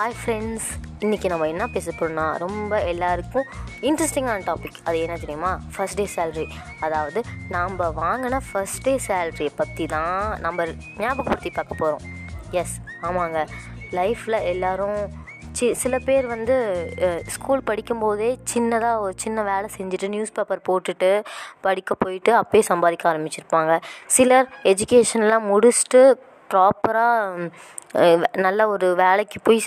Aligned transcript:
Hi 0.00 0.14
friends 0.20 0.68
இன்றைக்கி 1.00 1.28
நம்ம 1.28 1.46
என்ன 1.46 1.66
பேச 1.66 1.90
போகிறோம்னா 1.90 2.36
ரொம்ப 2.38 2.82
எல்லாருக்கும் 2.82 3.46
இன்ட்ரெஸ்டிங்கான 3.80 4.44
டாபிக் 4.46 4.78
அது 4.84 5.00
என்ன 5.00 5.16
தெரியுமா? 5.16 5.60
ஃபஸ்ட் 5.76 5.94
டே 5.94 6.08
சேல்ரி 6.14 6.46
அதாவது 6.80 7.20
நாம் 7.48 7.76
வாங்கின 7.78 8.40
ஃபஸ்ட் 8.52 8.82
டே 8.82 8.98
சேல்ரியை 9.06 9.50
பற்றி 9.56 9.86
தான் 9.86 10.40
நம்ம 10.40 10.66
ஞாபகப்படுத்தி 10.98 11.50
பார்க்க 11.50 11.74
போகிறோம் 11.74 12.04
எஸ் 12.50 12.76
ஆமாங்க. 13.02 13.46
லைஃப்பில் 13.90 14.38
எல்லோரும் 14.42 15.00
சி 15.52 15.74
சில 15.74 15.98
பேர் 15.98 16.26
வந்து 16.26 16.56
ஸ்கூல் 17.26 17.66
படிக்கும்போதே 17.66 18.38
சின்னதாக 18.54 18.98
ஒரு 18.98 19.14
சின்ன 19.16 19.42
வேலை 19.42 19.68
செஞ்சுட்டு 19.76 20.08
நியூஸ் 20.08 20.32
பேப்பர் 20.32 20.66
போட்டுட்டு 20.68 21.22
படிக்க 21.60 21.94
போயிட்டு 21.94 22.42
அப்பயே 22.42 22.64
சம்பாதிக்க 22.72 23.12
ஆரம்பிச்சிருப்பாங்க. 23.12 23.80
சிலர் 24.06 24.48
எஜுகேஷன்லாம் 24.64 25.48
முடிச்சுட்டு 25.52 26.02
ப்ராப்பராக 26.52 27.48
நல்ல 28.44 28.60
ஒரு 28.72 28.88
வேலைக்கு 29.02 29.38
போய் 29.46 29.60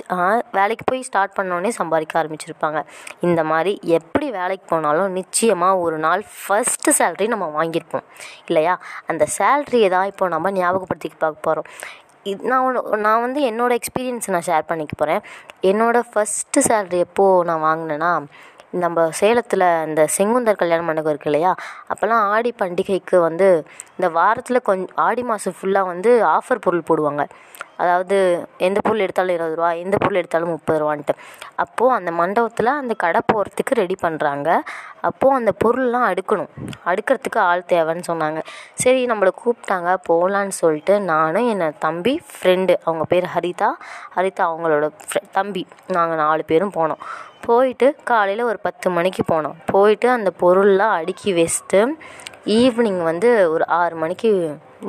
வேலைக்கு 0.60 0.86
போய் 0.92 1.02
ஸ்டார்ட் 1.08 1.36
பண்ணோடனே 1.38 1.72
சம்பாதிக்க 1.80 2.14
ஆரம்பிச்சிருப்பாங்க. 2.22 2.80
இந்த 3.28 3.42
மாதிரி 3.52 3.74
எப்படி 3.98 4.28
வேலைக்கு 4.40 4.66
போனாலும் 4.74 5.18
நிச்சயமாக 5.20 5.82
ஒரு 5.86 5.98
நாள் 6.06 6.24
ஃபஸ்ட்டு 6.38 6.96
சேல்ரி 7.00 7.28
நம்ம 7.34 7.50
வாங்கியிருப்போம். 7.58 8.06
இல்லையா? 8.50 8.76
அந்த 9.12 9.26
சேல்ரியை 9.38 9.90
தான் 9.96 10.10
இப்போ 10.14 10.28
நம்ம 10.36 10.52
ஞாபகப்படுத்திக்க 10.62 11.18
பார்க்க 11.26 11.48
போகிறோம் 11.50 11.70
இது 12.32 12.50
நான் 12.52 12.66
ஒன்று 12.66 12.82
நான் 13.06 13.24
வந்து 13.26 13.40
என்னோடய 13.50 13.80
எக்ஸ்பீரியன்ஸ் 13.80 14.30
நான் 14.34 14.46
ஷேர் 14.50 14.70
பண்ணிக்க 14.70 14.94
போகிறேன் 15.00 15.24
என்னோடய 15.72 16.10
ஃபஸ்ட்டு 16.12 16.64
சேல்ரி 16.68 17.00
எப்போது 17.08 17.48
நான் 17.50 17.66
வாங்கினேன்னா 17.66 18.12
நம்ம 18.74 19.10
சேலத்தில் 19.10 19.66
இந்த 19.88 20.08
செங்குந்தர் 20.18 20.56
கல்யாண 20.56 20.82
மண்டபம் 20.82 21.12
இருக்கு 21.12 21.30
இல்லையா? 21.32 21.52
அப்போல்லாம் 21.90 22.24
ஆடி 22.34 22.54
பண்டிகைக்கு 22.62 23.18
வந்து 23.20 23.48
இந்த 23.98 24.10
வாரத்தில் 24.10 24.62
கொஞ்சம் 24.62 24.96
ஆடி 24.96 25.24
மாதம் 25.24 25.56
ஃபுல்லாக 25.58 25.86
வந்து 25.86 26.12
ஆஃபர் 26.28 26.62
பொருள் 26.62 26.88
போடுவாங்க. 26.90 27.24
அதாவது 27.84 28.18
எந்த 28.68 28.80
பொருள் 28.86 29.04
எடுத்தாலும் 29.06 29.36
இருபது 29.38 29.56
ரூபா 29.60 29.70
எந்த 29.84 29.96
பொருள் 30.00 30.20
எடுத்தாலும் 30.22 30.54
முப்பது 30.56 30.80
ரூபான்ட்டு. 30.82 31.14
அப்போது 31.64 31.96
அந்த 31.96 32.12
மண்டபத்தில் 32.20 32.72
அந்த 32.82 32.94
கடை 33.04 33.22
போகிறதுக்கு 33.32 33.80
ரெடி 33.82 33.96
பண்ணுறாங்க 34.02 34.50
அப்போது 35.10 35.38
அந்த 35.40 35.52
பொருள்லாம் 35.64 36.08
அடுக்கணும். 36.12 36.52
அடுக்கிறதுக்கு 36.90 37.40
ஆள் 37.50 37.64
தேவைன்னு 37.74 38.06
சொன்னாங்க. 38.12 38.40
சரி 38.84 39.02
நம்மளை 39.06 39.32
கூப்பிட்டாங்க 39.42 39.92
போகலான்னு 40.10 40.56
சொல்லிட்டு 40.62 40.96
நானும் 41.12 41.50
என் 41.54 41.78
தம்பி 41.80 42.14
ஃப்ரெண்டு 42.32 42.76
அவங்க 42.86 43.06
பேர் 43.14 43.28
ஹரிதா. 43.36 43.70
ஹரிதா 44.16 44.44
அவங்களோட 44.52 44.88
தம்பி. 45.32 45.64
நாங்கள் 45.98 46.22
நாலு 46.24 46.44
பேரும் 46.52 46.76
போனோம். 46.80 47.04
போயிட்டு 47.46 47.88
காலையில் 48.10 48.50
ஒரு 48.50 48.60
பத்து 48.60 48.88
மணிக்கு 48.98 49.24
போனோம். 49.32 49.58
போயிட்டு 49.72 50.08
அந்த 50.10 50.30
பொருள்லாம் 50.42 50.96
அடுக்கி 51.00 51.32
வச்சுட்டு 51.40 51.82
ஈவினிங் 52.60 53.02
வந்து 53.04 53.30
ஒரு 53.52 53.66
ஆறு 53.80 53.96
மணிக்கு 53.96 54.32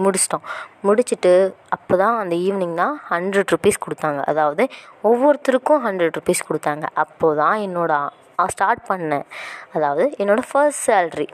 முடிச்சிட்டோம். 0.04 0.44
முடிச்சுட்டு 0.86 1.32
அப்போ 1.76 1.94
தான் 2.02 2.16
அந்த 2.22 2.34
ஈவினிங் 2.46 2.76
தான் 2.82 2.94
ஹண்ட்ரட் 3.12 3.52
ருபீஸ் 3.54 3.84
கொடுத்தாங்க. 3.86 4.20
அதாவது 4.32 4.64
ஒவ்வொருத்தருக்கும் 5.10 5.82
ஹண்ட்ரட் 5.86 6.18
ருபீஸ் 6.18 6.46
கொடுத்தாங்க. 6.50 6.84
அப்போது 7.04 7.38
தான் 7.42 7.56
என்னோடய 7.68 8.48
ஸ்டார்ட் 8.54 8.84
பண்ணேன். 8.90 9.26
அதாவது 9.76 10.04
என்னோடய 10.22 10.46
ஃபர்ஸ்ட் 10.50 10.84
சேல்ரி 10.90 11.28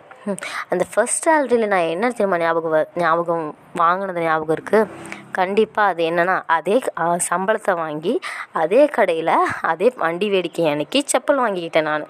அந்த 0.73 0.85
ஃபஸ்ட் 0.91 1.25
சேல்ரியில் 1.27 1.71
நான் 1.73 1.93
என்ன 1.95 2.11
தெரியுமா 2.11 2.39
ஞாபகம் 2.43 2.91
ஞாபகம் 3.03 3.47
வாங்கினது 3.81 4.27
ஞாபகம் 4.29 4.57
இருக்குது 4.57 5.19
கண்டிப்பாக 5.39 5.91
அது 5.93 6.03
என்னென்னா 6.11 6.35
அதே 6.57 6.77
சம்பளத்தை 7.29 7.73
வாங்கி 7.83 8.15
அதே 8.63 8.83
கடையில் 8.97 9.35
அதே 9.71 9.89
வண்டி 10.03 10.29
வேடிக்கை 10.31 10.65
அன்னைக்கு 10.71 11.01
செப்பல் 11.13 11.41
வாங்கிக்கிட்டேன் 11.43 11.89
நான். 11.91 12.07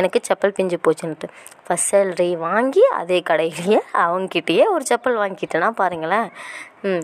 எனக்கு 0.00 0.20
செப்பல் 0.28 0.54
பிஞ்சு 0.58 0.78
போச்சுன்ட்டு 0.86 1.28
ஃபஸ்ட் 1.66 1.90
சேல்ரி 1.92 2.28
வாங்கி 2.46 2.84
அதே 3.00 3.18
கடையிலேயே 3.30 3.80
அவங்கக்கிட்டேயே 4.04 4.66
ஒரு 4.74 4.84
செப்பல் 4.90 5.20
வாங்கிக்கிட்டேன்னா 5.22 5.70
பாருங்களேன். 5.82 6.28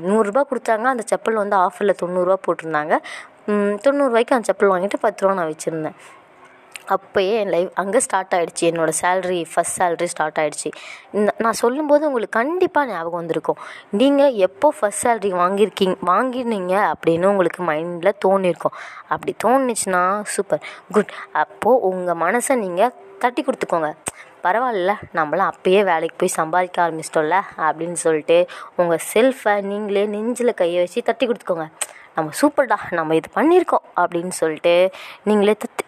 நூறுரூபா 0.09 0.45
கொடுத்தாங்க. 0.53 0.87
அந்த 0.95 1.05
செப்பல் 1.13 1.41
வந்து 1.43 1.57
ஆஃபரில் 1.65 2.01
தொண்ணூறுரூவா 2.03 2.39
போட்டிருந்தாங்க. 2.47 2.95
தொண்ணூறுரூவாய்க்கு 3.85 4.37
அந்த 4.37 4.47
செப்பல் 4.51 4.73
வாங்கிட்டு 4.75 4.99
பத்து 5.05 5.23
ரூபா 5.25 5.37
நான் 5.39 5.51
வச்சுருந்தேன். 5.53 5.99
அப்போயே 6.95 7.33
என் 7.43 7.53
லைஃப் 7.55 7.71
அங்கே 7.81 8.01
ஸ்டார்ட் 8.07 8.35
ஆகிடுச்சி 8.37 8.65
என்னோடய 8.71 8.97
சேல்ரி 9.01 9.41
ஃபஸ்ட் 9.53 9.77
சேல்ரி 9.81 10.09
ஸ்டார்ட் 10.13 10.39
ஆகிடுச்சி 10.43 10.71
இந்த 11.17 11.31
நான் 11.45 11.59
சொல்லும்போது 11.63 12.07
உங்களுக்கு 12.09 12.37
கண்டிப்பாக 12.41 12.91
ஞாபகம் 12.93 13.21
வந்திருக்கும். 13.21 13.59
நீங்கள் 14.01 14.37
எப்போ 14.47 14.69
ஃபஸ்ட் 14.77 15.03
சேல்ரி 15.07 15.31
வாங்கியிருக்கீங்க 15.43 15.97
வாங்கினீங்க 16.13 16.75
அப்படின்னு 16.93 17.31
உங்களுக்கு 17.33 17.63
மைண்டில் 17.71 18.19
தோணியிருக்கும் 18.27 18.77
அப்படி 19.15 19.35
தோணுச்சுன்னா 19.45 20.03
சூப்பர் 20.35 20.65
குட் 20.97 21.13
அப்போது 21.43 21.83
உங்கள் 21.91 22.21
மனசை 22.25 22.57
நீங்கள் 22.65 22.95
தட்டி 23.25 23.43
கொடுத்துக்கோங்க. 23.43 23.91
பரவாயில்ல 24.45 24.93
நம்மளாம் 25.17 25.51
அப்பயே 25.53 25.81
வேலைக்கு 25.89 26.17
போய் 26.21 26.37
சம்பாதிக்க 26.41 26.77
ஆரம்பிச்சிட்டோம்ல 26.85 27.39
அப்படின்னு 27.67 27.99
சொல்லிட்டு 28.05 28.37
உங்கள் 28.81 29.03
செல்ஃபை 29.13 29.55
நீங்களே 29.71 30.05
நெஞ்சில் 30.15 30.59
கையை 30.61 30.79
வச்சு 30.83 31.01
தட்டி 31.09 31.25
கொடுத்துக்கோங்க. 31.27 31.67
நம்ம 32.19 32.31
சூப்பர்டா 32.43 32.79
நம்ம 32.99 33.17
இது 33.21 33.31
பண்ணியிருக்கோம் 33.39 33.87
அப்படின்னு 34.03 34.35
சொல்லிட்டு 34.43 34.75
நீங்களே 35.31 35.57
தட்டி 35.65 35.85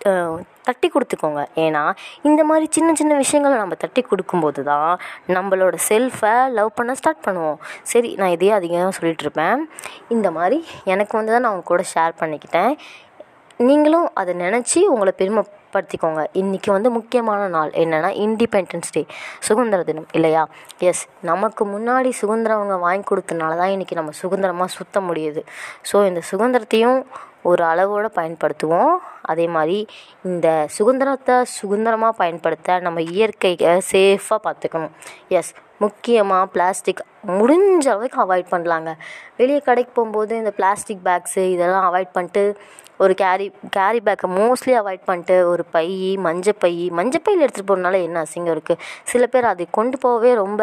தட்டி 0.68 0.88
கொடுத்துக்கோங்க. 0.94 1.42
ஏன்னா 1.64 1.82
இந்த 2.28 2.40
மாதிரி 2.48 2.66
சின்ன 2.76 2.90
சின்ன 3.00 3.12
விஷயங்களை 3.22 3.54
நம்ம 3.60 3.76
தட்டி 3.84 4.02
கொடுக்கும்போது 4.08 4.60
தான் 4.70 4.92
நம்மளோட 5.36 5.76
செல்ஃபை 5.88 6.34
லவ் 6.58 6.70
பண்ண 6.78 6.94
ஸ்டார்ட் 7.00 7.24
பண்ணுவோம். 7.26 7.58
சரி 7.92 8.10
நான் 8.20 8.34
இதையே 8.36 8.52
அதிகமாக 8.58 8.92
சொல்லிகிட்ருப்பேன் 8.98 9.62
இந்த 10.16 10.30
மாதிரி 10.38 10.58
எனக்கு 10.94 11.14
வந்து 11.18 11.32
தான் 11.34 11.44
நான் 11.44 11.54
உங்க 11.56 11.66
கூட 11.72 11.84
ஷேர் 11.94 12.14
பண்ணிக்கிட்டேன். 12.20 12.74
நீங்களும் 13.68 14.06
அதை 14.14 14.32
நினச்சி 14.34 14.78
உங்களை 14.92 15.12
பெருமைப்படுத்திக்கோங்க. 15.18 16.22
இன்றைக்கி 16.40 16.70
வந்து 16.70 16.90
முக்கியமான 16.90 17.48
நாள் 17.48 17.70
என்னென்னா 17.82 18.10
இண்டிபெண்டன்ஸ் 18.26 18.92
டே 18.92 19.02
சுதந்திர 19.38 19.82
தினம் 19.82 20.06
இல்லையா? 20.12 20.42
எஸ் 20.78 21.02
நமக்கு 21.30 21.64
முன்னாடி 21.66 22.10
சுதந்திரவங்க 22.20 22.76
வாங்கி 22.78 23.04
கொடுத்தனால 23.10 23.56
தான் 23.56 23.72
இன்றைக்கி 23.74 23.94
நம்ம 23.94 24.14
சுதந்திரமாக 24.22 24.70
சுற்ற 24.76 25.00
முடியுது. 25.00 25.42
ஸோ 25.90 26.06
இந்த 26.06 26.22
சுதந்திரத்தையும் 26.30 27.00
ஒரு 27.42 27.64
அளவோடு 27.64 28.10
பயன்படுத்துவோம். 28.14 28.94
அதே 29.32 29.46
மாதிரி 29.56 29.78
இந்த 30.30 30.48
சுதந்திரத்தை 30.76 31.36
சுதந்திரமாக 31.58 32.20
பயன்படுத்த 32.22 32.78
நம்ம 32.86 33.04
இயற்கையை 33.14 33.72
சேஃபாக 33.92 34.40
பார்த்துக்கணும். 34.46 34.94
எஸ் 35.38 35.52
முக்கியமாக 35.84 36.46
பிளாஸ்டிக் 36.54 37.02
முடிஞ்ச 37.38 37.86
அளவுக்கு 37.92 38.18
அவாய்ட் 38.24 38.52
பண்ணலாங்க. 38.54 38.90
வெளியே 39.38 39.60
கடைக்கு 39.68 39.92
போகும்போது 39.98 40.32
இந்த 40.42 40.52
பிளாஸ்டிக் 40.58 41.06
பேக்ஸு 41.08 41.44
இதெல்லாம் 41.54 41.86
அவாய்ட் 41.88 42.14
பண்ணிட்டு 42.16 42.44
ஒரு 43.04 43.12
கேரி 43.20 43.46
கேரி 43.76 44.00
பேக்கை 44.06 44.28
மோஸ்ட்லி 44.38 44.72
அவாய்ட் 44.80 45.06
பண்ணிட்டு 45.08 45.36
ஒரு 45.52 45.62
பை 45.74 45.86
மஞ்சப்பை 46.26 46.72
மஞ்சப்பையில் 46.98 47.44
எடுத்துகிட்டு 47.44 47.70
போகிறனால 47.70 48.00
என்ன 48.06 48.24
அசிங்கம் 48.26 48.54
இருக்குது 48.56 48.82
சில 49.10 49.26
பேர் 49.34 49.50
அதை 49.52 49.64
கொண்டு 49.78 49.96
போகவே 50.04 50.30
ரொம்ப 50.42 50.62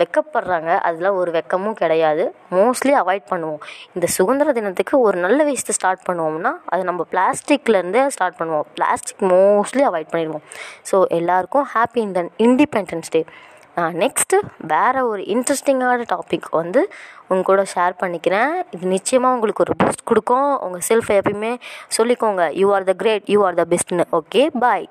வெக்கப்படுறாங்க. 0.00 0.70
அதெல்லாம் 0.86 1.18
ஒரு 1.20 1.30
வெக்கமும் 1.36 1.76
கிடையாது. 1.82 2.24
மோஸ்ட்லி 2.56 2.92
அவாய்ட் 3.02 3.26
பண்ணுவோம். 3.30 3.62
இந்த 3.94 4.06
சுதந்திர 4.16 4.52
தினத்துக்கு 4.58 4.94
ஒரு 5.06 5.16
நல்ல 5.24 5.38
வயசு 5.48 5.76
ஸ்டார்ட் 5.78 6.06
பண்ணுவோம்னா 6.08 6.52
அது 6.72 6.82
நம்ம 6.90 7.02
பிளாஸ்டிக் 7.12 7.59
பிளாஸ்டிக்லேருந்து 7.60 8.00
ஸ்டார்ட் 8.14 8.38
பண்ணுவோம். 8.40 8.66
பிளாஸ்டிக் 8.76 9.22
மோஸ்ட்லி 9.32 9.82
அவாய்ட் 9.88 10.10
பண்ணிடுவோம். 10.12 10.44
ஸோ 10.90 10.96
எல்லாருக்கும் 11.18 11.66
ஹாப்பி 11.74 12.00
இந்த 12.08 12.20
இண்டிபெண்டன்ஸ் 12.46 13.12
டே 13.14 13.20
நான் 13.78 13.96
நெக்ஸ்ட்டு 14.02 14.36
வேறு 14.72 15.00
ஒரு 15.10 15.22
இன்ட்ரெஸ்டிங்கான 15.34 16.06
டாபிக் 16.12 16.48
வந்து 16.60 16.80
உங்க 17.30 17.42
கூட 17.50 17.62
ஷேர் 17.74 17.94
பண்ணிக்கிறேன். 18.02 18.52
இது 18.74 18.84
நிச்சயமாக 18.94 19.34
உங்களுக்கு 19.36 19.64
ஒரு 19.66 19.74
பூஸ்ட் 19.82 20.08
கொடுக்கும். 20.10 20.50
உங்கள் 20.66 20.84
செல்ஃபை 20.88 21.16
எப்பயுமே 21.20 21.52
சொல்லிக்கோங்க. 21.98 22.44
You 22.62 22.68
are 22.76 22.88
the 22.90 22.94
great 23.02 23.28
you 23.34 23.40
are 23.48 23.58
the 23.60 23.66
பெஸ்ட்னு 23.74 24.06
okay 24.20 24.42
bye 24.64 24.86